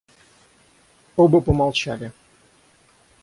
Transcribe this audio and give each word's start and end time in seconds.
Оба 1.15 1.41
помолчали. 1.41 2.11